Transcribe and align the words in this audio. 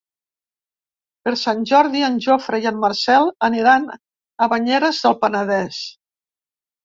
Per 1.27 1.33
Sant 1.41 1.59
Jordi 1.71 1.99
en 2.07 2.15
Jofre 2.27 2.59
i 2.63 2.65
en 2.71 2.79
Marcel 2.85 3.29
aniran 3.49 3.85
a 4.45 4.49
Banyeres 4.55 5.03
del 5.05 5.17
Penedès. 5.27 5.83